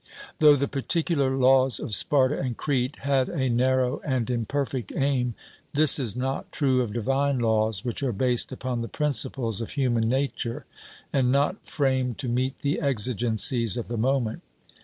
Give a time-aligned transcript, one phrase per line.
[0.39, 5.35] Though the particular laws of Sparta and Crete had a narrow and imperfect aim,
[5.75, 10.09] this is not true of divine laws, which are based upon the principles of human
[10.09, 10.65] nature,
[11.13, 14.41] and not framed to meet the exigencies of the moment.